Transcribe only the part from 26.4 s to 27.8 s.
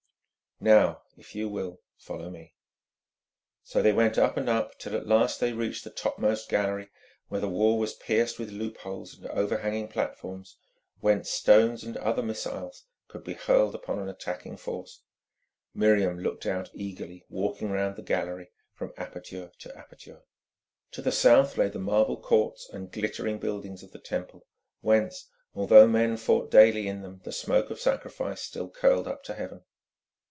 daily in them, the smoke of